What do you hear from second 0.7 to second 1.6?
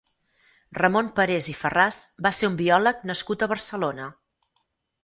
Ramon Parés i